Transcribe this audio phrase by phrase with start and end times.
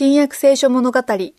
[0.00, 1.00] 新約聖書物語。
[1.08, 1.32] 今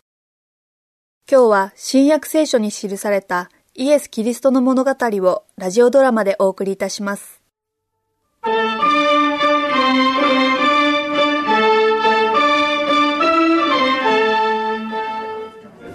[1.30, 7.42] 日は新約聖書に記されたイエス・キリストの物語をラジオドラマでお送りいたします。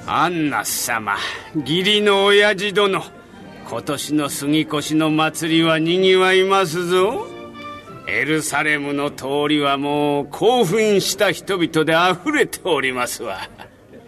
[0.06, 1.16] アンナ様
[1.54, 3.02] 義理の親父殿
[3.68, 7.33] 今年の杉越の祭りはにぎわいますぞ
[8.06, 13.38] エルサレムの通りはもう興奮した人々であふれておりますわ。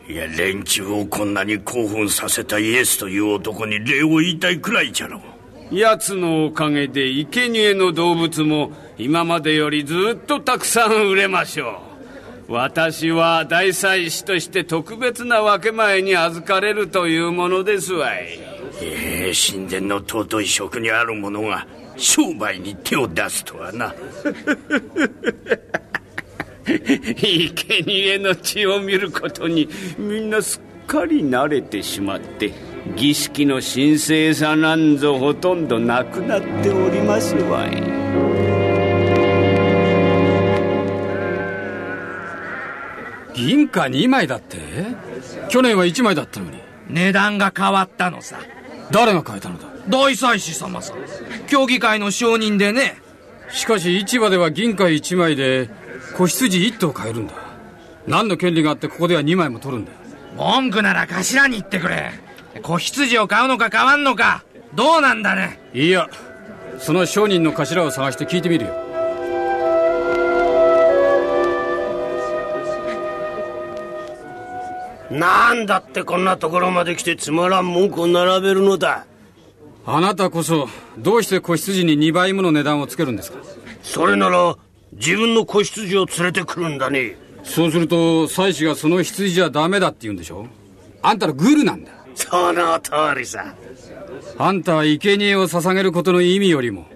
[0.09, 5.21] いや連中をこんなに興奮させたイエスという男に礼を言いたいくらいじゃろ
[5.73, 11.83] 奴のおかげで生贄の動物も今までよりずっとたくさん売れましょ
[12.49, 12.53] う。
[12.53, 18.39] 私は大祭司として特別な分け前に預かれるというものですわい
[18.83, 21.67] ええ神殿の尊い職にある者が
[21.97, 23.95] 商売に手を出すとはな。
[26.67, 29.69] 生贄の血を見ることに
[29.99, 32.53] みんなすっかり慣れてしまって
[32.97, 37.83] 儀式の神聖さなんぞほとんどなくなっておりますわい。
[43.35, 44.57] 銀貨2枚だって？
[45.49, 46.59] 去年は1枚だったのに。
[46.89, 48.39] 値段が変わったのさ
[48.91, 49.67] 誰が変えたのだ？
[49.89, 50.95] 大祭司様さ
[51.49, 53.01] 協議会の承認でね。
[53.51, 55.71] しかし市場では銀貨1枚で
[56.17, 57.35] 子羊1頭買えるんだ。
[58.07, 59.93] 何の権利があってここでは2枚も取るんだ。
[60.37, 62.13] 文句なら頭に言ってくれ。
[62.63, 64.45] 子羊を買うのか買わんのか。
[64.75, 65.61] どうなんだね。
[65.73, 66.09] いや
[66.79, 68.86] その商人の頭を探して聞いてみるよ
[75.11, 79.07] なんだってこんなところまで来てつまらん文句を並べるのだ。
[79.85, 80.69] あなたこそ
[80.99, 83.39] どうして子羊に2倍もの値段をつけるんですか？
[83.83, 84.57] それなら
[84.95, 87.17] 自分の子羊を連れてくるんだね。
[87.45, 90.47] そうすると妻子がその羊じゃダメだって言うんでしょ？
[91.03, 91.93] あんたらグルなんだ。
[92.17, 93.55] その通りさ。
[94.39, 96.87] あんたは生贄を捧げることの意味よりも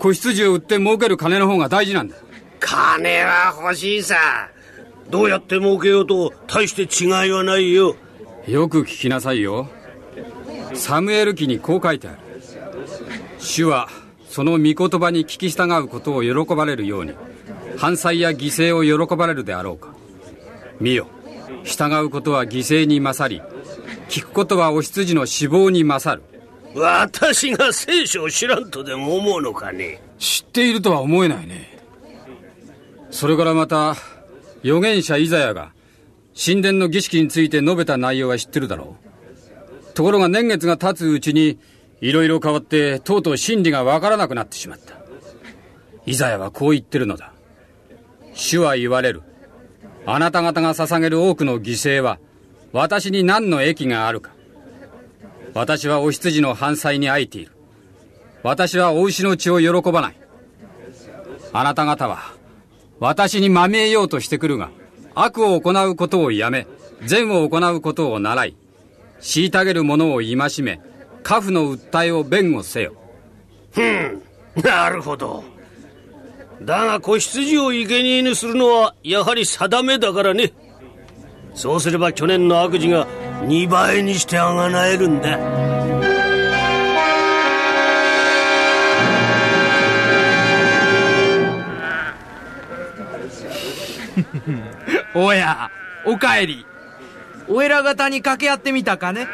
[0.00, 2.16] 子羊を売って儲ける金の方が大事なんだ。
[2.58, 4.16] 金は欲しいさ
[5.10, 7.96] どうやって儲けようと大して違いはないよ。
[8.46, 9.68] よく聞きなさいよ。
[10.74, 12.18] サムエル記にこう書いてある。
[13.38, 13.88] 主は
[14.28, 17.12] その御言葉に聞き従うことを喜ばれるように
[17.76, 19.94] 犯罪や犠牲を喜ばれるであろうか。
[20.80, 21.06] 見よ。
[21.62, 23.40] 従うことは犠牲に勝り
[24.08, 26.22] 聞くことはお羊の死亡に勝る。
[26.74, 30.02] 私が聖書を知らんとでも思うのかね。
[30.18, 31.78] 知っているとは思えないね。
[33.10, 33.94] それからまた
[34.64, 35.72] 預言者イザヤが
[36.34, 39.92] 神殿の儀式について述べた内容は知ってるだろう。
[39.92, 41.58] ところが年月が経つうちに
[42.00, 44.94] いろいろ変わってとうとう真理がわからなくなってしまった。
[46.06, 47.32] イザヤはこう言ってるのだ。
[48.32, 49.22] 主は言われる。
[50.06, 52.18] あなた方が捧げる多くの犠牲は
[52.72, 54.32] 私に何の益があるか。
[55.52, 57.52] 私はお羊の反罪にあいている。
[58.42, 60.16] 私はお牛の血を喜ばない。
[61.52, 62.34] あなた方は
[63.00, 64.70] 私にまみえようとしてくるが、
[65.14, 66.66] 悪を行うことをやめ、
[67.04, 68.56] 善を行うことを習い、
[69.20, 70.80] 虐げる者を戒め、
[71.22, 72.94] 家父の訴えを弁護せよ。
[73.72, 74.22] ふん、
[74.62, 75.44] なるほど。
[76.62, 80.52] だが子羊を生贄にするのはやはり定めだからね。
[81.54, 83.06] そうすれば去年の悪事が
[83.42, 85.83] 2倍にしてあがなえるんだ。
[95.14, 95.70] おや、
[96.04, 96.66] お帰り。
[97.48, 99.28] お偉方に掛け合ってみたかね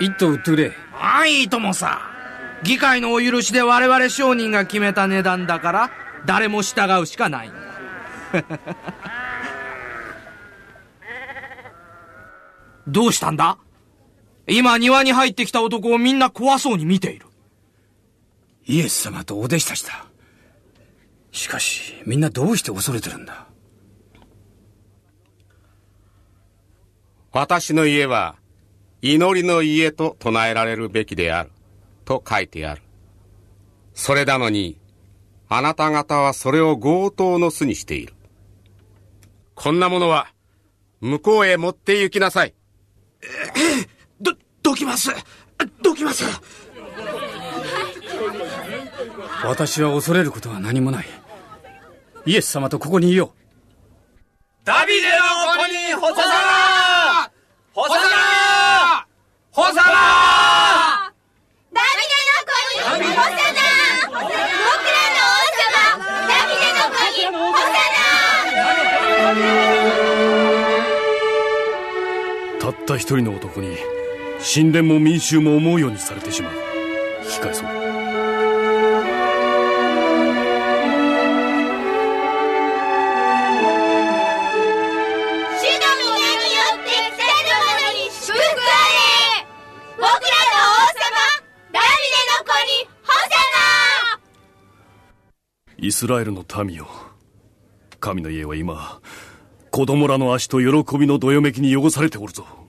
[0.00, 0.72] 一頭売ってくれ。
[0.92, 2.10] ああ、いいともさ。
[2.62, 5.90] 議会のお許しで我々商人が決めた値段だから、
[6.24, 7.52] 誰も従うしかない。
[12.88, 13.58] どうしたんだ？
[14.46, 17.26] 今庭に入ってきた男をみんな怖そうに見ている。
[18.66, 20.06] イエス様とお弟子たちだ。
[21.32, 23.46] しかし、みんなどうして恐れてるんだ？
[27.34, 28.36] 私の家は
[29.02, 31.50] 祈りの家と唱えられるべきである
[32.04, 32.82] と書いてある。
[33.92, 34.78] それなのに、
[35.48, 38.14] あなた方はそれを強盗の巣にしている。
[39.56, 40.28] こんなものは、
[41.00, 42.54] 向こうへ持って行きなさい。
[44.20, 44.32] ど、
[44.62, 45.10] どきます。
[45.82, 46.22] どきます。
[49.44, 51.06] 私は恐れることは何もない。
[52.26, 53.44] イエス様とここにいよう。
[54.64, 55.83] ダビデの子に
[72.84, 73.78] った一人の男に
[74.54, 76.52] 神殿も民衆も思うようにされてしまう。
[77.24, 77.66] 引き返そう。
[77.66, 77.88] 主の皆
[86.36, 88.42] によって来たる者に祝福あ
[88.92, 89.00] れ。
[89.96, 90.12] 僕らの
[90.68, 91.08] 王様
[91.72, 93.40] ダビデの子にホサ
[95.78, 96.86] イスラエルの民よ
[97.98, 99.00] 神の家は今
[99.70, 102.63] 子供らの足と喜びのどよめきに汚されておるぞ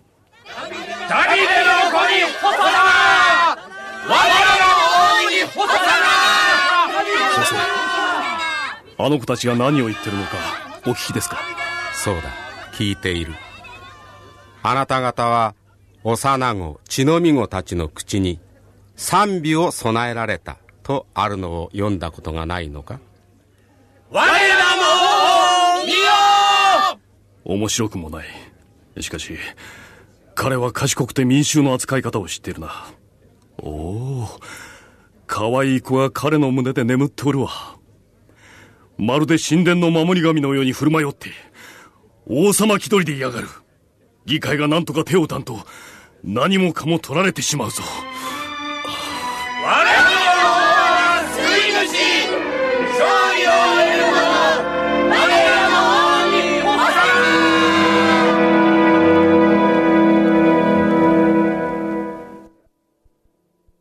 [1.09, 2.65] ダビデの子にホサナ
[4.07, 4.15] 我ら
[4.59, 4.65] の
[5.25, 5.83] 王にホサナ
[7.35, 7.53] 先
[8.97, 10.29] 生あの子たちが何を言ってるのか
[10.87, 11.37] お聞きですか？
[11.93, 12.23] そうだ
[12.73, 13.33] 聞いている。
[14.63, 15.53] あなた方は
[16.03, 18.39] 幼子血のみ子たちの口に
[18.95, 22.99] 賛美を備えられたとあるのを読んだことがないのか？
[24.09, 25.97] 我らの王見よ
[27.43, 28.27] 面白くもない。
[29.01, 29.37] しかし
[30.35, 32.87] 彼は賢くて民衆の扱い方を知っているな。
[33.57, 34.27] おお。
[35.27, 37.49] 可愛い子が彼の胸で眠っておるわ。
[38.97, 41.31] まるで神殿の守り神のように振る舞いおって
[42.27, 43.47] 王様気取りで嫌がる。
[44.25, 45.57] 議会が何とか手を打たんと
[46.23, 47.83] 何もかも取られてしまうぞ。